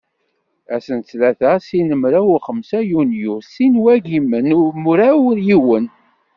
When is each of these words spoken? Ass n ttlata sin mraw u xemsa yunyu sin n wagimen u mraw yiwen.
Ass 0.75 0.87
n 0.97 0.99
ttlata 1.01 1.51
sin 1.67 1.89
mraw 2.01 2.27
u 2.35 2.37
xemsa 2.45 2.79
yunyu 2.89 3.35
sin 3.51 3.73
n 3.79 3.81
wagimen 3.83 4.47
u 4.59 4.61
mraw 4.83 5.19
yiwen. 5.45 5.85